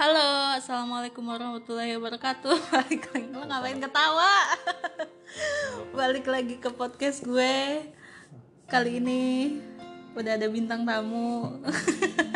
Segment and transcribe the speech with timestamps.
[0.00, 2.56] Halo, assalamualaikum warahmatullahi wabarakatuh.
[2.72, 4.32] Balik lagi, lo ngapain ketawa?
[6.00, 7.84] Balik lagi ke podcast gue.
[8.72, 9.22] Kali ini
[10.16, 11.60] udah ada bintang tamu.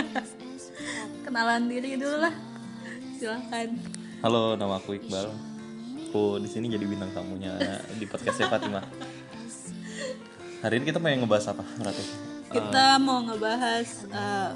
[1.25, 2.35] Kenalan diri dulu lah.
[3.17, 3.73] Silahkan.
[4.21, 5.33] Halo, nama aku Iqbal.
[6.13, 7.57] Aku di sini jadi bintang tamunya
[7.97, 8.85] di podcastnya Fatimah.
[10.61, 12.05] Hari ini kita mau ngebahas apa berarti?
[12.53, 14.51] Kita mau ngebahas eh,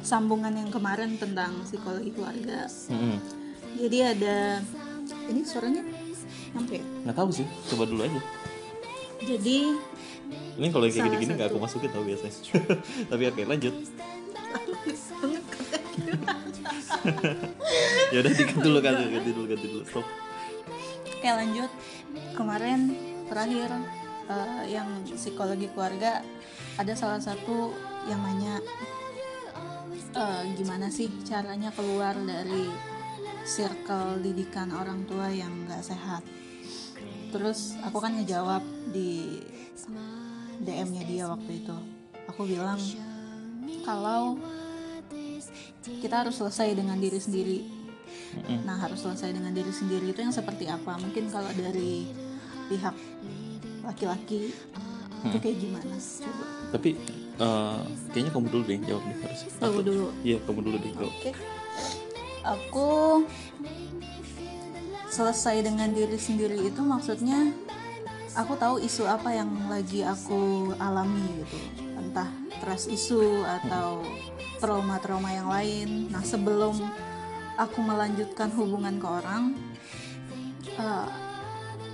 [0.00, 2.66] sambungan yang kemarin tentang psikologi keluarga.
[2.88, 3.16] Mm-mm.
[3.76, 4.60] Jadi ada
[5.30, 5.82] ini suaranya
[6.52, 6.84] nyampe ya?
[7.06, 8.20] Nggak tahu sih, coba dulu aja.
[9.20, 9.58] Jadi
[10.60, 12.36] Ini kalau kayak gini-gini nggak aku masukin tau biasanya.
[13.10, 13.74] Tapi oke lanjut.
[18.12, 20.06] ya udah diganti dulu ganti, ganti dulu ganti dulu stop.
[21.08, 21.70] Oke lanjut
[22.36, 22.96] kemarin
[23.28, 23.70] terakhir
[24.28, 26.24] eh, yang psikologi keluarga
[26.76, 27.72] ada salah satu
[28.08, 28.60] yang nanya
[30.14, 32.70] eh, gimana sih caranya keluar dari
[33.46, 36.22] circle didikan orang tua yang nggak sehat.
[37.30, 39.40] Terus aku kan ngejawab di
[40.60, 41.76] DM-nya dia waktu itu.
[42.28, 42.78] Aku bilang
[43.86, 44.36] kalau
[46.02, 47.60] kita harus selesai dengan diri sendiri.
[48.62, 50.98] Nah, harus selesai dengan diri sendiri itu yang seperti apa?
[50.98, 52.06] Mungkin kalau dari
[52.70, 52.94] pihak
[53.82, 54.54] laki-laki
[55.26, 55.94] itu kayak gimana?
[55.98, 56.44] Coba.
[56.76, 56.90] Tapi
[57.40, 57.80] eh,
[58.12, 59.40] kayaknya kamu dulu deh yang jawab deh harus.
[59.58, 60.06] Aku dulu.
[60.22, 60.92] Iya kamu dulu deh.
[61.00, 61.30] Oke.
[62.40, 62.88] Aku
[65.10, 67.50] selesai dengan diri sendiri itu maksudnya
[68.38, 71.58] aku tahu isu apa yang lagi aku alami gitu.
[71.98, 72.30] Entah
[72.62, 74.04] trust isu atau
[74.60, 76.12] trauma-trauma yang lain.
[76.12, 76.76] Nah, sebelum
[77.56, 79.52] aku melanjutkan hubungan ke orang
[80.80, 81.08] eh,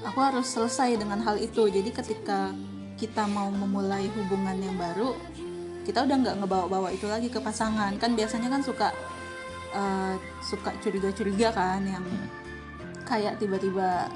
[0.06, 2.54] aku harus selesai dengan hal itu jadi ketika
[2.96, 5.14] kita mau memulai hubungan yang baru
[5.86, 7.94] kita udah nggak ngebawa-bawa itu lagi ke pasangan.
[8.02, 8.90] Kan biasanya kan suka
[9.70, 12.02] eh, suka curiga-curiga kan yang
[13.06, 14.10] kayak tiba-tiba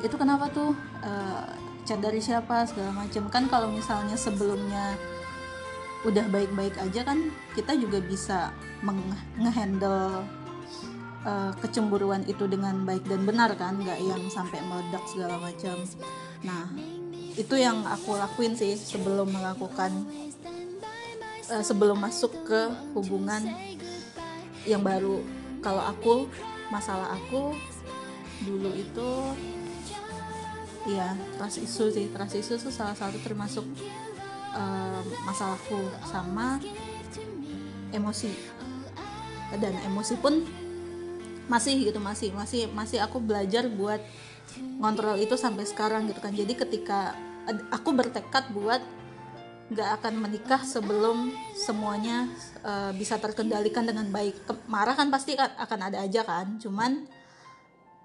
[0.00, 0.72] itu kenapa tuh?
[1.04, 1.46] Eh,
[1.86, 4.98] chat dari siapa segala macam kan kalau misalnya sebelumnya
[6.02, 8.50] udah baik-baik aja kan kita juga bisa
[8.82, 10.26] meng- ngehandle
[11.22, 13.78] uh, kecemburuan itu dengan baik dan benar kan.
[13.78, 15.78] Nggak yang sampai meledak segala macam
[16.42, 16.66] nah
[17.36, 19.92] itu yang aku lakuin sih sebelum melakukan
[21.52, 23.44] uh, sebelum masuk ke hubungan
[24.64, 25.20] yang baru.
[25.60, 26.26] Kalau aku
[26.72, 27.54] masalah aku
[28.44, 29.10] dulu itu
[30.88, 32.08] ya trust issue sih.
[32.10, 33.68] Trust issue itu salah satu termasuk
[34.56, 36.56] um, masalahku sama
[37.92, 38.32] emosi.
[39.60, 40.42] Dan emosi pun
[41.46, 44.02] masih gitu masih masih masih aku belajar buat
[44.82, 46.34] ngontrol itu sampai sekarang gitu kan.
[46.34, 47.14] Jadi ketika
[47.70, 48.82] aku bertekad buat
[49.66, 52.30] nggak akan menikah sebelum semuanya
[52.62, 54.46] uh, bisa terkendalikan dengan baik.
[54.70, 56.58] Marah kan pasti ka- akan ada aja kan.
[56.62, 57.02] Cuman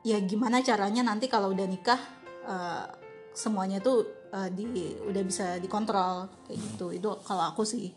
[0.02, 2.02] ya gimana caranya nanti kalau udah nikah
[2.50, 2.90] uh,
[3.38, 6.34] semuanya tuh uh, di udah bisa dikontrol.
[6.50, 6.86] Kayak gitu.
[6.98, 7.94] Itu kalau aku sih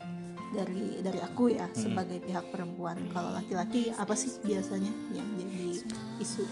[0.53, 3.01] dari dari aku ya sebagai pihak perempuan.
[3.17, 5.81] Kalau laki-laki apa sih biasanya yang jadi
[6.21, 6.45] isu?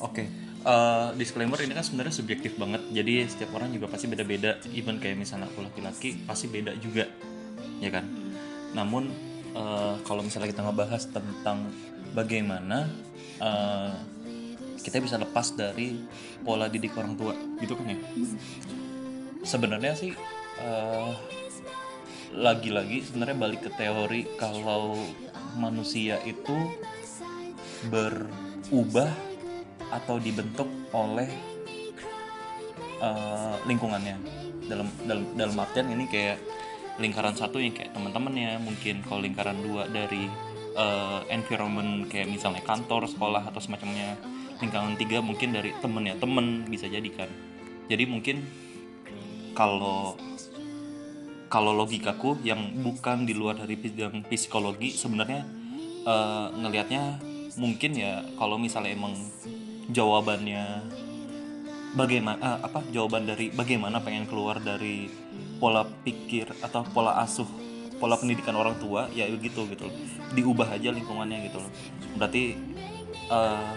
[0.00, 0.24] Oke,
[0.64, 2.82] eh, disclaimer ini kan sebenarnya subjektif banget.
[2.92, 4.60] Jadi setiap orang juga pasti beda-beda.
[4.72, 7.08] Even kayak misalnya aku laki-laki pasti beda juga,
[7.80, 8.04] ya kan.
[8.76, 9.10] Namun
[9.56, 11.72] eh, kalau misalnya kita ngebahas tentang
[12.12, 12.88] bagaimana
[13.40, 13.94] eh,
[14.80, 16.00] kita bisa lepas dari
[16.40, 17.98] pola didik orang tua, gitu kan ya.
[19.44, 20.12] Sebenarnya sih
[20.60, 21.12] eh,
[22.30, 24.94] lagi-lagi sebenarnya balik ke teori kalau
[25.58, 26.54] manusia itu
[27.90, 29.10] berubah
[29.90, 31.28] atau dibentuk oleh
[33.02, 34.16] eh, lingkungannya.
[34.70, 36.38] Dalam dalam dalam artian ini kayak
[37.02, 40.30] lingkaran satu yang kayak teman-temannya mungkin kalau lingkaran dua dari
[40.78, 44.16] eh, environment kayak misalnya kantor sekolah atau semacamnya.
[44.60, 47.30] Lingkaran tiga mungkin dari temennya temen bisa jadi kan.
[47.88, 48.44] Jadi mungkin
[49.56, 50.14] kalau
[51.50, 55.42] kalau logikaku yang bukan di luar dari bidang psikologi sebenarnya
[56.06, 57.02] eh, ngelihatnya
[57.58, 59.16] mungkin ya kalau misalnya emang
[59.90, 60.64] jawabannya
[61.94, 65.10] bagaimana eh, apa jawaban dari bagaimana pengen keluar dari
[65.58, 67.46] pola pikir atau pola asuh
[68.00, 69.96] pola pendidikan orang tua ya gitu gitu loh.
[70.32, 71.70] diubah aja lingkungannya gitu loh
[72.16, 72.56] berarti
[73.28, 73.70] eh,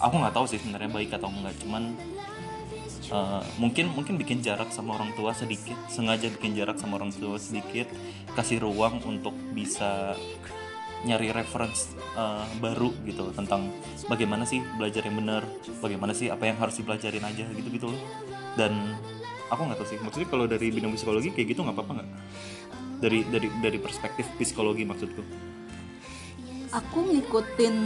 [0.00, 1.94] aku nggak tahu sih sebenarnya baik atau enggak cuman
[3.12, 7.36] eh, mungkin mungkin bikin jarak sama orang tua sedikit sengaja bikin jarak sama orang tua
[7.36, 7.86] sedikit
[8.34, 10.16] kasih ruang untuk bisa
[11.04, 13.68] nyari reference eh, baru gitu tentang
[14.08, 15.42] bagaimana sih belajar yang benar
[15.78, 18.00] bagaimana sih apa yang harus dipelajarin aja gitu gitu loh.
[18.56, 18.96] Dan
[19.52, 22.08] aku nggak tahu sih maksudnya kalau dari bidang psikologi kayak gitu nggak apa-apa nggak?
[23.04, 25.22] Dari dari dari perspektif psikologi maksudku.
[26.72, 27.76] Aku ngikutin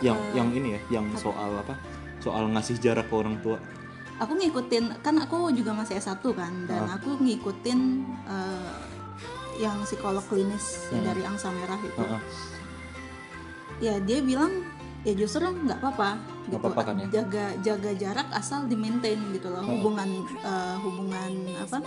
[0.00, 1.74] yang eh, yang ini ya yang soal apa?
[2.22, 3.58] Soal ngasih jarak ke orang tua.
[4.18, 6.98] Aku ngikutin kan aku juga masih S1 kan dan Ah.
[6.98, 7.78] aku ngikutin
[8.26, 8.72] eh,
[9.58, 11.02] yang psikolog klinis Hmm.
[11.02, 11.98] dari Angsa Merah itu.
[11.98, 12.22] Heeh.
[13.78, 14.62] Ya dia bilang
[15.02, 16.56] ya justru nggak apa-apa gitu.
[16.56, 17.06] apa-apa kan ya?
[17.12, 19.70] Jaga jaga jarak asal di maintain gitu loh Hmm.
[19.76, 20.08] hubungan
[20.40, 21.78] eh, hubungan apa?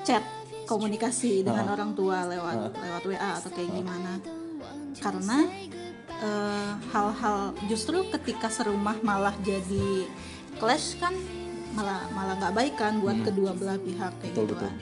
[0.00, 0.24] chat
[0.64, 1.74] komunikasi dengan Ah.
[1.74, 4.12] orang tua lewat lewat WA atau kayak gimana.
[4.94, 5.38] Karena
[6.18, 10.08] eh, hal-hal justru ketika serumah malah jadi
[10.56, 11.14] clash kan
[11.70, 14.34] malah malah nggak baik kan buat kedua belah pihak kayak Hmm.
[14.34, 14.64] Betul, gitu betul.
[14.64, 14.74] kan.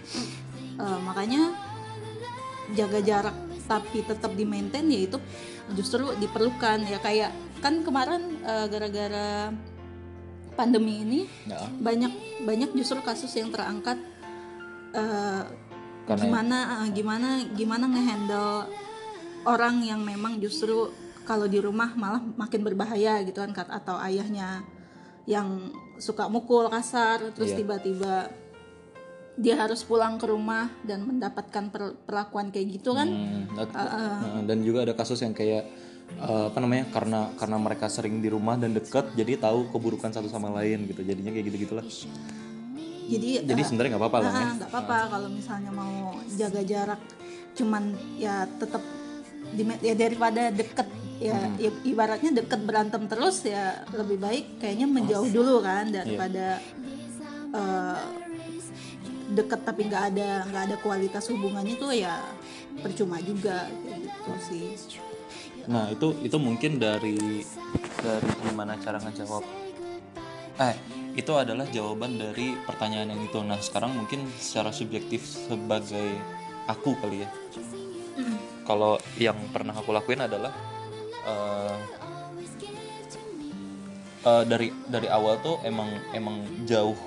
[0.76, 1.56] Eh, makanya
[2.72, 3.36] jaga jarak
[3.66, 5.18] tapi tetap di maintain ya itu
[5.74, 6.98] justru diperlukan ya.
[7.00, 9.50] Kayak kan kemarin eh, gara-gara
[10.54, 12.12] pandemi ini Ya, banyak
[12.44, 13.98] banyak justru kasus yang terangkat
[14.92, 15.42] eh,
[16.06, 16.56] Karena gimana
[16.86, 18.70] eh, gimana gimana ngehandle
[19.44, 20.90] orang yang memang justru
[21.26, 24.62] kalau di rumah malah makin berbahaya gitu kan atau ayahnya
[25.26, 27.58] yang suka mukul kasar terus Iya.
[27.66, 28.30] tiba-tiba
[29.36, 33.04] dia harus pulang ke rumah dan mendapatkan per- perlakuan kayak gitu kan?
[33.04, 33.72] Hmm, dat-
[34.16, 35.64] Nah, dan juga ada kasus yang kayak
[36.08, 40.26] eh, apa namanya karena karena mereka sering di rumah dan dekat jadi tahu keburukan satu
[40.26, 41.02] sama lain gitu.
[41.02, 41.84] Jadinya kayak gitu gitulah
[43.06, 44.34] jadi jadi eh, sebenarnya nggak apa-apa lah ya.
[44.36, 45.94] Nah, nggak apa-apa kalau misalnya mau
[46.32, 47.00] jaga jarak
[47.54, 47.82] cuman
[48.16, 48.82] ya tetap
[49.80, 55.60] ya daripada deket ya i- ibaratnya deket berantem terus ya lebih baik kayaknya menjauh dulu
[55.60, 56.60] kan daripada
[57.52, 57.98] eh,
[59.26, 62.22] deket tapi nggak ada nggak ada kualitas hubungannya tuh ya
[62.78, 64.98] percuma juga kayak gitu sih
[65.66, 67.42] Nah itu itu mungkin dari
[67.98, 69.42] dari gimana cara ngejawab.
[70.62, 70.74] Eh
[71.18, 73.38] itu adalah jawaban dari pertanyaan yang itu.
[73.42, 76.16] Nah sekarang mungkin secara subjektif sebagai
[76.70, 77.30] aku kali ya.
[78.66, 80.54] Kalau yang pernah aku lakuin adalah
[81.26, 81.76] eh,
[84.26, 86.98] eh, dari dari awal tuh emang emang jauh.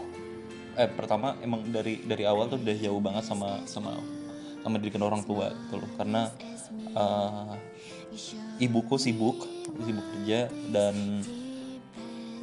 [0.80, 4.00] Eh pertama emang dari dari awal tuh udah jauh banget sama sama
[4.64, 5.92] sama didikan orang tua gitu loh.
[6.00, 6.32] Karena
[6.96, 7.54] eh,
[8.64, 9.44] ibuku sibuk
[9.84, 11.20] sibuk kerja dan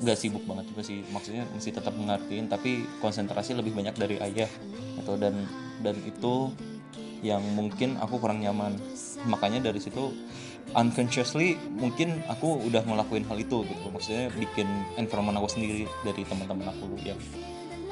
[0.05, 1.00] nggak sibuk banget juga sih.
[1.09, 4.53] Maksudnya mesti tetap mengertiin tapi konsentrasi lebih banyak dari ayah
[5.00, 5.17] gitu.
[5.17, 5.49] Dan
[5.81, 6.53] dan itu
[7.25, 8.77] yang mungkin aku kurang nyaman.
[9.25, 10.12] Makanya dari situ
[10.77, 13.88] unconsciously mungkin aku udah ngelakuin hal itu gitu.
[13.88, 14.69] Maksudnya bikin
[15.00, 17.17] environment aku sendiri dari teman-teman aku yang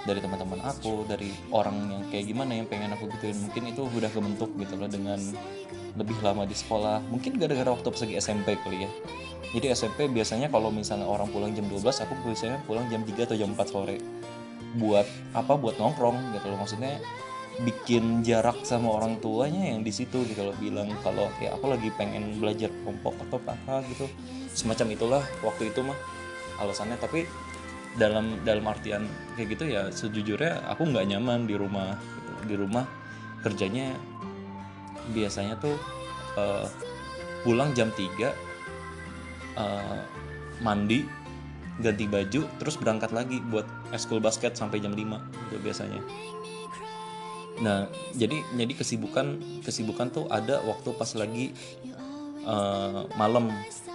[0.05, 3.37] dari teman-teman aku dari orang yang kayak gimana yang pengen aku gituin.
[3.41, 5.21] Mungkin itu udah kebentuk gitu loh dengan
[5.97, 7.01] lebih lama di sekolah.
[7.09, 8.91] Mungkin gara-gara waktu pas SMP kali ya.
[9.55, 13.37] Jadi SMP biasanya kalau misalnya orang pulang jam 12 aku biasanya pulang jam 3 atau
[13.39, 13.97] jam 4 sore.
[14.77, 15.55] Buat apa?
[15.55, 16.59] Buat nongkrong gitu loh.
[16.59, 16.99] Maksudnya
[17.63, 20.55] bikin jarak sama orang tuanya yang di situ gitu loh.
[20.59, 24.11] Bilang kalau ya aku lagi pengen belajar kelompok atau apa gitu.
[24.51, 25.97] Semacam itulah waktu itu mah
[26.59, 26.99] alasannya.
[26.99, 27.25] Tapi
[27.95, 29.07] dalam dalam artian
[29.39, 32.33] kayak gitu ya sejujurnya aku nggak nyaman di rumah gitu.
[32.51, 32.85] di rumah
[33.47, 33.95] kerjanya
[35.15, 35.79] biasanya tuh
[36.35, 36.67] eh,
[37.47, 40.01] pulang jam 3 eh,
[40.59, 41.07] mandi
[41.79, 44.99] ganti baju terus berangkat lagi buat eskul basket sampai jam 5
[45.51, 46.01] gitu biasanya.
[47.63, 51.55] Nah jadi jadi kesibukan kesibukan tuh ada waktu pas lagi
[52.43, 53.55] eh, malam.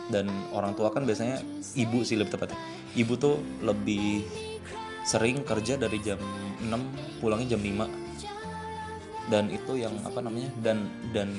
[0.09, 0.25] Dan
[0.57, 1.37] orang tua kan biasanya
[1.77, 2.57] ibu sih lebih tepatnya
[2.97, 4.25] ibu tuh lebih
[5.05, 6.19] sering kerja dari jam
[6.63, 8.09] 6 pulangnya jam 5
[9.29, 11.29] dan itu yang apa namanya dan dan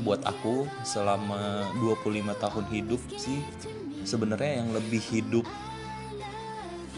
[0.00, 3.44] buat aku selama 25 tahun hidup sih
[4.02, 5.46] sebenarnya yang lebih hidup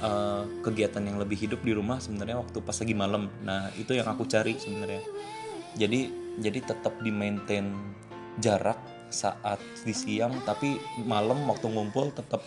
[0.00, 3.30] eh, kegiatan yang lebih hidup di rumah sebenarnya waktu pas lagi malam.
[3.42, 5.02] Nah itu yang aku cari sebenarnya.
[5.76, 6.00] Jadi
[6.40, 7.72] jadi tetap di maintain
[8.38, 12.42] jarak saat di siang tapi malam waktu ngumpul tetap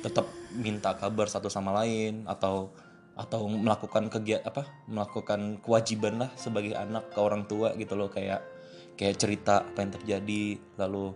[0.00, 0.26] tetap
[0.56, 2.72] minta kabar satu sama lain atau
[3.14, 8.08] atau melakukan kegiatan apa melakukan kewajiban lah sebagai anak ke orang tua gitu loh.
[8.08, 8.42] Kayak
[8.96, 10.42] kayak cerita apa yang terjadi
[10.80, 11.12] lalu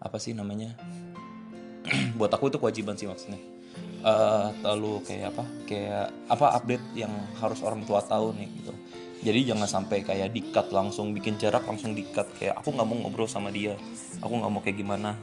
[0.00, 0.74] apa sih namanya?
[2.18, 3.40] Buat aku itu kewajiban sih maksudnya.
[4.02, 8.74] Eh, lalu kayak apa kayak apa update yang harus orang tua tahu nih gitu.
[9.22, 13.30] Jadi jangan sampai kayak dikat langsung bikin jarak langsung dikat kayak aku nggak mau ngobrol
[13.30, 13.78] sama dia
[14.18, 15.14] aku nggak mau kayak gimana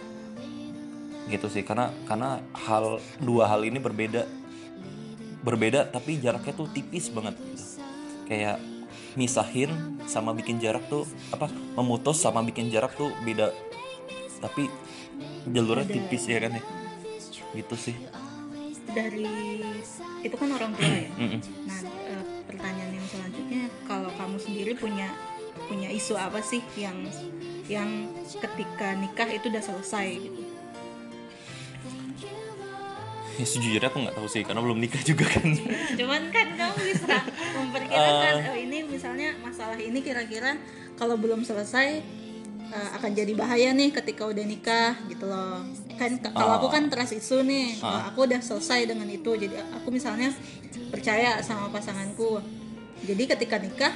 [1.30, 1.64] gitu sih.
[1.64, 4.26] Karena karena hal dua hal ini berbeda.
[5.46, 7.38] Berbeda tapi jaraknya tuh tipis banget.
[7.38, 7.66] Gitu.
[8.30, 8.62] kayak
[9.18, 9.74] misahin
[10.06, 11.02] sama bikin jarak tuh
[11.34, 13.50] apa memutus sama bikin jarak tuh beda.
[14.38, 14.70] Tapi
[15.50, 16.64] jalurnya tipis ya kan ya?
[17.58, 17.96] Gitu sih.
[18.94, 19.26] Dari
[20.22, 21.10] itu kan orang tua ya.
[21.66, 25.10] Nah, eh, pertanyaan yang selanjutnya, kalau kamu sendiri punya
[25.66, 26.98] punya isu apa sih yang
[27.70, 30.49] yang ketika nikah itu udah selesai gitu
[33.40, 35.48] ya sejujurnya aku nggak tahu sih karena belum nikah juga kan.
[35.96, 37.16] Cuman kan kamu bisa
[37.56, 40.60] memperkirakan oh ini misalnya masalah ini kira-kira
[40.94, 42.04] kalau belum selesai
[42.68, 45.64] uh, akan jadi bahaya nih ketika udah nikah gitu loh.
[45.96, 49.56] Kan k- kalau aku kan trust isu nih oh, aku udah selesai dengan itu jadi
[49.74, 50.36] aku misalnya
[50.90, 52.44] percaya sama pasanganku.
[53.00, 53.96] Jadi ketika nikah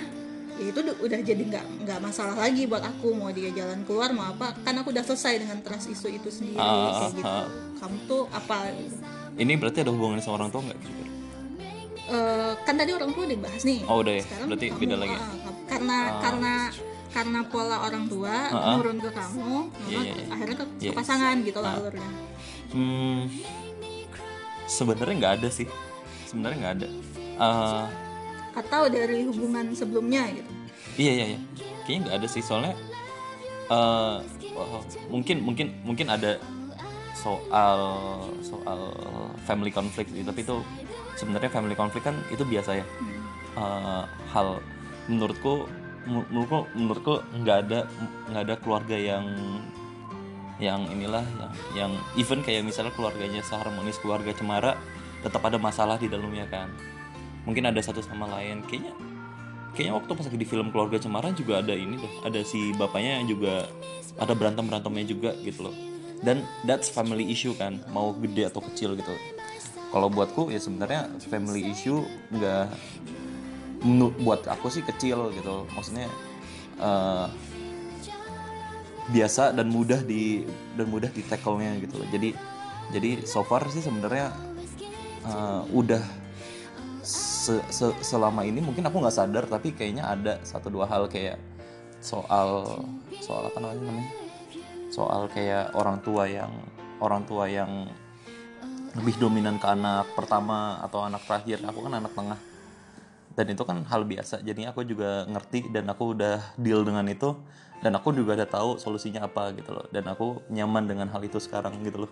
[0.54, 4.30] ya itu udah- jadi nggak nggak masalah lagi buat aku mau dia jalan keluar mau
[4.30, 4.56] apa.
[4.58, 7.42] Kan aku udah selesai dengan trust isu itu sendiri Ah, kayak gitu.
[7.78, 8.72] kamu tuh apa.
[9.36, 11.12] Ini berarti ada hubungannya sama orang tua nggak kira-kira?
[12.04, 13.80] Eh, kan tadi orang tua udah dibahas nih.
[13.86, 14.22] Oh, udah ya?
[14.22, 15.16] Sekarang Berarti kamu, beda lagi.
[15.16, 15.34] ah,
[15.66, 16.54] karena karena
[17.10, 18.74] karena pola orang tua Ah, ah.
[18.76, 19.54] nurun ke kamu,
[19.86, 20.26] Iya, iya, iya.
[20.30, 20.92] akhirnya ke, ke Iya.
[20.94, 21.78] pasangan gitu lah Ah.
[21.80, 22.10] alurnya.
[22.70, 23.20] Hmm,
[24.66, 25.68] sebenarnya nggak ada sih.
[26.26, 26.88] Sebenarnya nggak ada.
[27.36, 27.86] Eh,
[28.54, 30.50] Atau dari hubungan sebelumnya gitu.
[30.96, 31.40] iya iya iya.
[31.84, 32.76] Kayaknya nggak ada sih soalnya.
[33.64, 34.18] eh
[34.54, 36.36] oh, mungkin mungkin mungkin ada
[37.14, 37.80] soal
[38.42, 38.82] soal
[39.46, 40.58] family conflict gitu, tapi itu
[41.16, 42.86] sebenarnya family conflict kan itu biasa ya.
[43.54, 44.04] Eh,
[44.34, 44.58] hal
[45.06, 45.70] menurutku
[46.10, 47.14] menurutku menurutku
[47.46, 47.80] nggak ada
[48.34, 49.26] nggak ada keluarga yang
[50.58, 54.76] yang inilah yang yang even kayak misalnya keluarganya seharmonis keluarga cemara
[55.22, 56.68] tetap ada masalah di dalamnya kan.
[57.46, 58.64] Mungkin ada satu sama lain.
[58.66, 58.94] Kayaknya
[59.74, 62.14] kayaknya waktu pas lagi di film keluarga cemara juga ada ini deh.
[62.26, 63.70] Ada si bapaknya juga
[64.18, 65.93] ada berantem berantemnya juga gitu loh
[66.24, 69.12] dan that's family issue kan mau gede atau kecil gitu.
[69.94, 72.02] Kalau buatku ya sebenarnya family issue
[72.34, 72.72] nggak
[74.24, 75.68] buat aku sih kecil gitu.
[75.76, 76.08] Maksudnya
[76.80, 77.28] eh,
[79.12, 80.48] biasa dan mudah di
[80.80, 82.00] dan mudah di tackle-nya gitu.
[82.10, 82.32] Jadi
[82.96, 84.32] jadi so far sih sebenarnya
[85.28, 86.02] eh, udah
[87.04, 91.36] se- se- selama ini mungkin aku nggak sadar tapi kayaknya ada satu dua hal kayak
[92.00, 92.80] soal
[93.20, 94.23] soal apa namanya
[94.94, 96.54] soal kayak orang tua yang
[97.02, 97.90] orang tua yang
[98.94, 101.66] lebih dominan ke anak pertama atau anak terakhir.
[101.66, 102.38] Aku kan anak tengah.
[103.34, 104.46] Dan itu kan hal biasa.
[104.46, 107.34] Jadinya aku juga ngerti dan aku udah deal dengan itu.
[107.82, 109.90] Dan aku juga udah tahu solusinya apa gitu loh.
[109.90, 112.12] Dan aku nyaman dengan hal itu sekarang gitu loh.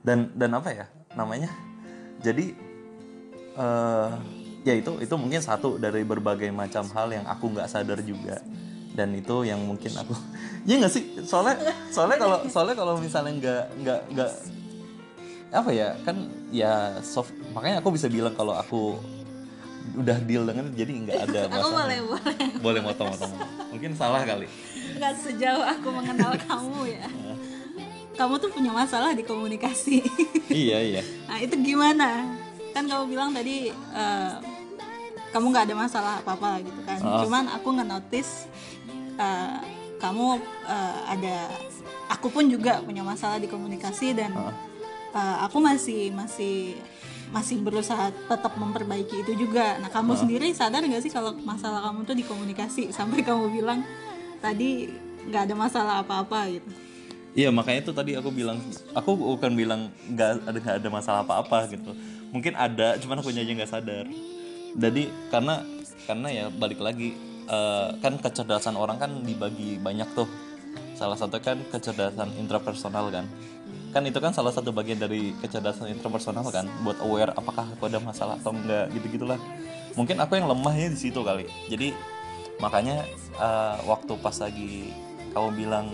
[0.00, 1.52] Dan dan apa ya namanya?
[2.24, 2.56] Jadi
[3.54, 4.10] eh
[4.64, 8.40] ya itu itu mungkin satu dari berbagai macam hal yang aku nggak sadar juga
[8.94, 10.14] dan itu yang mungkin aku
[10.68, 11.58] ya nggak sih soalnya
[11.90, 14.30] soalnya kalau soalnya kalau misalnya nggak nggak nggak
[15.54, 16.16] apa ya kan
[16.50, 18.98] ya soft makanya aku bisa bilang kalau aku
[19.94, 22.34] udah deal dengan jadi nggak ada Aku masalah boleh boleh
[22.64, 23.32] boleh motong-motong
[23.70, 24.48] mungkin salah kali
[24.94, 27.06] nggak sejauh aku mengenal kamu ya.
[28.14, 30.06] Kamu tuh punya masalah di komunikasi.
[30.46, 32.30] iya iya Nah itu gimana?
[32.70, 34.32] Kan kamu bilang tadi eh,
[35.34, 36.98] kamu nggak ada masalah apa-apa gitu kan.
[37.02, 37.26] Ah.
[37.26, 38.46] Cuman aku nge-notice
[39.16, 39.56] eh,
[39.96, 40.26] kamu
[40.66, 41.36] eh, ada,
[42.08, 44.52] aku pun juga punya masalah di komunikasi dan Ah.
[45.14, 46.76] eh, aku masih masih
[47.32, 49.80] masih berusaha tetap memperbaiki itu juga.
[49.80, 53.80] Nah kamu sendiri sadar nggak sih kalau masalah kamu tuh di komunikasi sampai kamu bilang
[54.38, 54.92] tadi
[55.24, 56.70] nggak ada masalah apa-apa gitu.
[57.34, 58.62] Iya makanya itu tadi aku bilang
[58.94, 61.90] aku bukan bilang nggak ada nggak ada masalah apa-apa gitu
[62.30, 64.06] mungkin ada cuman aku aja nggak sadar
[64.78, 65.66] jadi karena
[66.06, 70.28] karena ya balik lagi eh, kan kecerdasan orang kan dibagi banyak tuh.
[70.94, 73.26] Salah satu kan kecerdasan intrapersonal kan.
[73.94, 78.02] Kan itu kan salah satu bagian dari kecerdasan intrapersonal kan buat aware apakah aku ada
[78.02, 79.38] masalah atau enggak gitu gitulah
[79.94, 81.46] mungkin aku yang lemahnya di situ kali.
[81.70, 81.94] Jadi
[82.58, 83.06] makanya
[83.38, 84.90] eh, waktu pas lagi
[85.30, 85.86] kamu bilang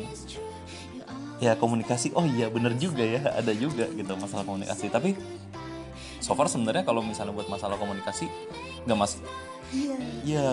[1.40, 2.12] ya komunikasi.
[2.16, 4.88] Oh iya bener juga ya ada juga gitu masalah komunikasi.
[4.88, 5.16] Tapi
[6.20, 8.28] so far sebenarnya kalau misalnya buat masalah komunikasi
[8.84, 9.20] nggak mas
[9.70, 9.94] Iya.
[10.26, 10.46] ya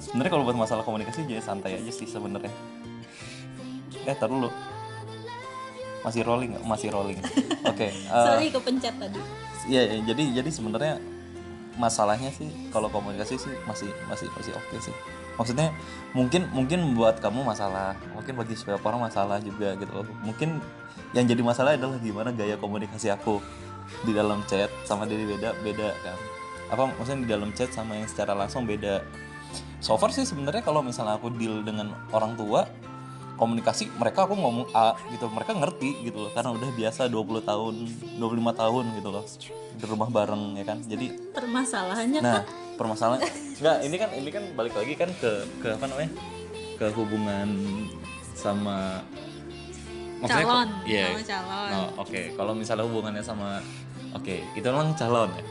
[0.00, 2.48] sebenarnya kalau buat masalah komunikasi jadi santai aja sih sebenarnya
[4.08, 4.48] eh tar dulu
[6.00, 6.64] masih rolling nggak?
[6.64, 7.20] masih rolling
[7.70, 9.20] oke eh, Sorry kepencet tadi.
[9.68, 10.94] Iya, iya, jadi jadi sebenarnya
[11.76, 14.94] masalahnya sih kalau komunikasi sih masih masih masih oke sih.
[15.36, 15.70] Maksudnya
[16.16, 20.08] mungkin mungkin buat kamu masalah, mungkin bagi beberapa orang masalah juga gitu loh.
[20.24, 20.58] Mungkin
[21.12, 23.38] yang jadi masalah adalah gimana gaya komunikasi aku
[24.08, 26.18] di dalam chat sama dari beda beda kan.
[26.68, 29.04] Apa maksudnya di dalam chat sama yang secara langsung beda.
[29.80, 32.68] So far sih sebenarnya kalau misalnya aku deal dengan orang tua
[33.38, 36.30] komunikasi mereka aku ngomong A gitu mereka ngerti gitu loh.
[36.34, 37.74] Karena udah biasa 20 tahun
[38.18, 39.24] 25 tahun gitu loh
[39.78, 40.78] di rumah bareng ya kan?
[40.84, 42.42] Jadi Permasalahannya nah
[42.78, 43.22] permasalahan
[43.62, 45.30] nggak ini kan ini kan balik lagi kan ke
[45.62, 46.10] ke apa namanya?
[46.76, 47.48] Ke hubungan
[48.38, 49.02] sama
[50.18, 51.10] maksudnya calon, iya.
[51.10, 51.70] sama calon.
[51.74, 52.20] Oh, oke.
[52.34, 53.62] Kalau misalnya hubungannya sama
[54.14, 55.44] oke itu memang calon ya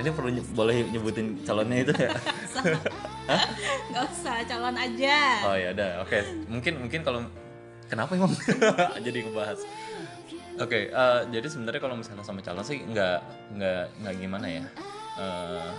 [0.00, 2.10] Ini perlu nye- boleh nyebutin calonnya itu ya?
[3.92, 5.16] Nggak usah calon aja.
[5.44, 6.18] Oh ya udah oke.
[6.48, 7.20] Mungkin mungkin kalau
[7.86, 8.32] kenapa emang?
[9.06, 9.60] Jadi ngebahas.
[10.60, 13.18] Oke eh, jadi sebenarnya kalau misalnya sama calon sih nggak
[13.56, 14.64] nggak nggak gimana ya?
[15.16, 15.70] Eh,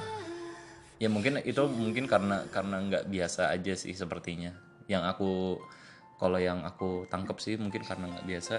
[1.06, 4.50] ya mungkin itu mungkin karena karena nggak biasa aja sih sepertinya.
[4.90, 5.32] Yang aku
[6.18, 8.56] kalau yang aku tangkep sih mungkin karena nggak biasa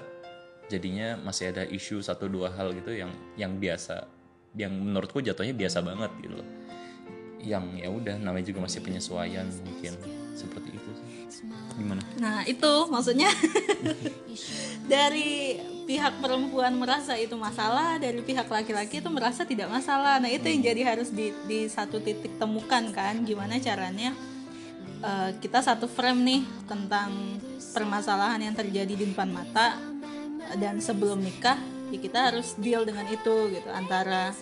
[0.71, 4.07] jadinya masih ada isu satu dua hal gitu yang yang biasa
[4.52, 6.49] yang menurutku jatuhnya biasa banget gitu loh.
[7.42, 9.92] Yang ya udah namanya juga masih penyesuaian mungkin.
[10.32, 11.09] Seperti itu sih.
[11.76, 12.02] Gimana?
[12.21, 13.28] Nah itu maksudnya.
[14.92, 15.56] Dari
[15.88, 20.18] pihak perempuan merasa itu masalah, dari pihak laki-laki itu merasa tidak masalah.
[20.18, 24.11] Nah itu yang jadi harus di, di satu titik temukan kan, gimana caranya
[25.02, 27.38] eh, kita satu frame nih tentang
[27.75, 29.78] permasalahan yang terjadi di depan mata
[30.59, 31.56] dan sebelum nikah
[31.92, 33.68] ya kita harus deal dengan itu gitu.
[33.68, 34.32] Antara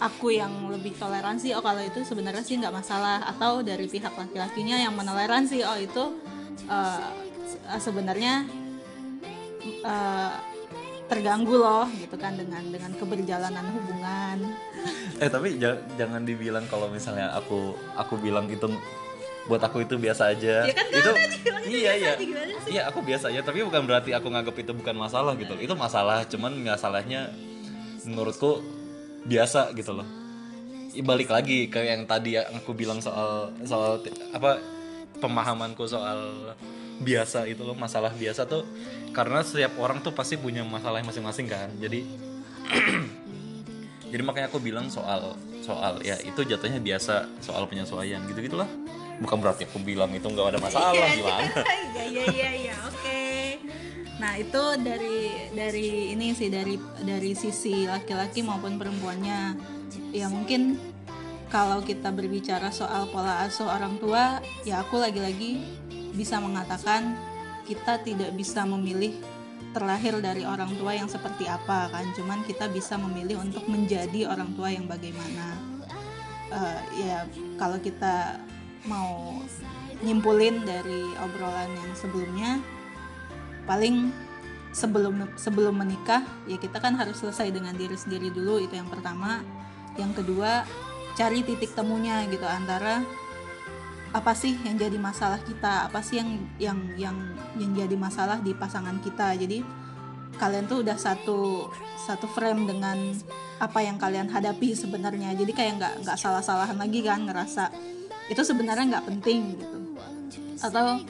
[0.00, 3.22] aku yang lebih toleransi oh kalau itu sebenarnya sih nggak masalah.
[3.28, 6.04] Atau dari pihak laki-lakinya yang menoleransi oh itu
[6.64, 7.12] se-
[7.78, 8.48] sebenarnya
[9.84, 10.32] eh,
[11.04, 14.38] terganggu loh gitu kan dengan dengan keberjalanan hubungan.
[15.20, 18.64] Eh tapi ja- jangan dibilang kalau misalnya aku aku bilang itu
[19.44, 20.64] buat aku itu biasa aja.
[20.64, 21.36] Ya kan itu tadi
[21.68, 22.12] iya iya.
[22.68, 23.44] iya aku biasa aja.
[23.44, 25.54] Tapi bukan berarti aku nganggap itu bukan masalah gitu.
[25.60, 27.28] Itu masalah cuman masalahnya
[28.08, 28.64] menurutku
[29.28, 30.08] biasa gitu loh.
[30.94, 34.00] I- balik lagi ke yang tadi yang aku bilang soal soal
[34.32, 34.60] apa
[35.18, 36.52] pemahamanku soal
[37.02, 38.64] biasa itu loh masalah biasa tuh.
[39.12, 41.68] Karena setiap orang tuh pasti punya masalah masing-masing kan.
[41.76, 42.00] Jadi
[44.14, 48.68] jadi makanya aku bilang soal soal ya itu jatuhnya biasa soal penyesuaian gitu gitulah
[49.22, 51.44] bukan berarti aku bilang itu nggak ada masalah gimana?
[51.94, 53.22] Iya iya iya iya oke.
[54.18, 59.58] Nah itu dari dari ini sih dari dari sisi laki-laki maupun perempuannya.
[60.14, 60.78] Ya mungkin
[61.50, 65.62] kalau kita berbicara soal pola asuh orang tua ya aku lagi-lagi
[66.14, 67.14] bisa mengatakan
[67.66, 69.14] kita tidak bisa memilih
[69.74, 72.06] terlahir dari orang tua yang seperti apa kan?
[72.14, 75.58] Cuman kita bisa memilih untuk menjadi orang tua yang bagaimana.
[76.54, 77.26] Eh, ya
[77.58, 78.38] kalau kita
[78.84, 79.40] mau
[80.04, 82.60] nyimpulin dari obrolan yang sebelumnya
[83.64, 84.12] paling
[84.74, 89.40] sebelum sebelum menikah ya kita kan harus selesai dengan diri sendiri dulu itu yang pertama.
[89.94, 90.66] Yang kedua
[91.14, 93.06] cari titik temunya gitu antara
[94.10, 97.16] apa sih yang jadi masalah kita apa sih yang yang yang
[97.54, 99.38] yang jadi masalah di pasangan kita.
[99.38, 99.62] Jadi
[100.34, 103.14] kalian tuh udah satu satu frame dengan
[103.62, 105.38] apa yang kalian hadapi sebenarnya.
[105.38, 107.70] Jadi kayak nggak nggak salah-salahan lagi kan ngerasa
[108.28, 109.78] itu sebenarnya nggak penting gitu.
[110.64, 111.04] Atau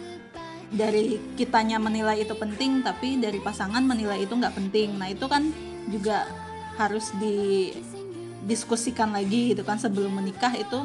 [0.75, 4.99] dari kitanya menilai itu penting tapi dari pasangan menilai itu nggak penting.
[4.99, 5.55] Nah itu kan
[5.87, 6.27] juga
[6.75, 9.79] harus didiskusikan lagi gitu kan.
[9.79, 10.83] Sebelum menikah itu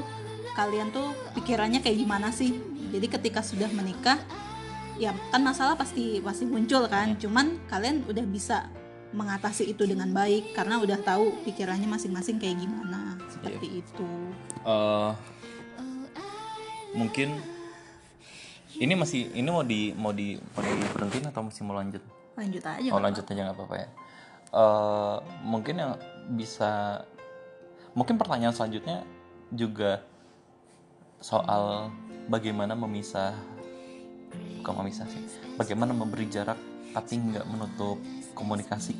[0.53, 2.53] kalian tuh pikirannya kayak gimana sih?
[2.93, 4.17] Jadi ketika sudah menikah
[4.99, 7.17] ya kan masalah pasti pasti muncul kan.
[7.17, 8.69] Cuman kalian udah bisa
[9.09, 13.17] mengatasi itu dengan baik karena udah tahu pikirannya masing-masing kayak gimana.
[13.33, 14.09] Seperti itu.
[14.61, 15.11] Eh,
[16.95, 17.37] mungkin
[18.79, 22.01] ini masih ini mau di mau di mau diberhentiin atau masih mau lanjut?
[22.37, 23.89] Lanjut aja oh lanjut aja nggak apa-apa ya.
[24.49, 25.91] Eh, mungkin yang
[26.33, 27.03] bisa
[27.93, 29.05] mungkin pertanyaan selanjutnya
[29.53, 30.05] juga
[31.19, 31.91] soal
[32.29, 33.33] bagaimana memisah
[34.61, 35.25] bukan memisah sih
[35.57, 36.55] bagaimana memberi jarak
[36.93, 37.97] tapi nggak menutup
[38.33, 38.97] komunikasi.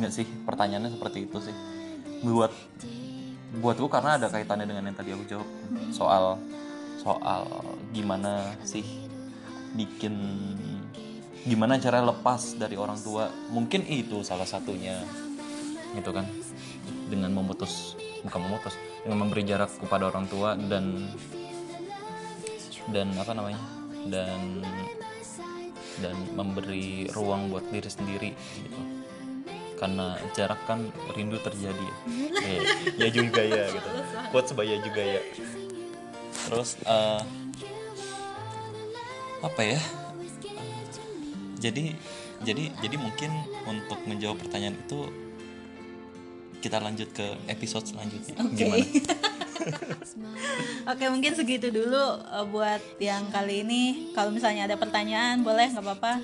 [0.00, 1.56] Nggak sih pertanyaannya seperti itu sih.
[2.24, 2.52] Buat
[3.56, 5.48] buatku karena ada kaitannya dengan yang tadi aku jawab.
[5.94, 6.36] Soal
[7.00, 7.48] soal
[7.94, 8.84] gimana sih
[9.72, 10.14] bikin
[11.48, 13.32] gimana cara lepas dari orang tua.
[13.48, 15.00] Mungkin itu salah satunya
[15.96, 16.28] gitu kan?
[17.08, 18.74] Dengan memutus bukan memutus
[19.06, 21.08] dengan memberi jarak kepada orang tua dan
[22.92, 23.60] dan apa namanya?
[24.08, 24.60] Dan
[25.98, 28.30] dan memberi ruang buat diri sendiri
[28.62, 28.97] gitu
[29.78, 31.88] karena jarak kan rindu terjadi.
[32.34, 32.62] Ya ya,
[32.98, 33.88] ya juga ya gitu.
[34.34, 35.22] Buat sebaya juga ya.
[36.50, 37.22] Terus eh,
[39.40, 39.80] apa ya?
[41.58, 41.94] Jadi
[42.42, 43.30] jadi jadi mungkin
[43.66, 45.10] untuk menjawab pertanyaan itu
[46.58, 48.34] kita lanjut ke episode selanjutnya.
[48.54, 48.82] Gimana?
[50.90, 54.10] Oke mungkin segitu dulu eh, buat yang kali ini.
[54.14, 56.14] Kalau misalnya ada pertanyaan boleh nggak apa-apa.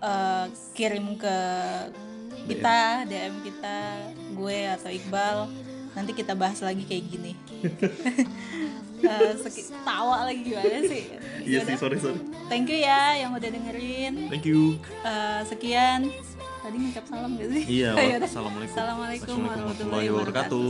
[0.00, 0.44] Eh,
[0.76, 1.36] kirim ke
[2.50, 3.76] kita DM kita
[4.32, 5.36] gue atau Iqbal.
[5.90, 7.32] Nanti kita bahas lagi kayak gini.
[9.00, 11.08] Eh, seki- tawa lagi gimana sih?
[11.40, 12.20] iya sih sorry sorry
[12.52, 14.28] Thank you ya yang udah dengerin.
[14.28, 16.12] thank you Eh, sekian.
[16.60, 17.64] Tadi ngucap salam gak sih?
[17.80, 18.28] iya Yaudah.
[18.28, 20.68] assalamualaikum Assalamualaikum warahmatullahi wabarakatuh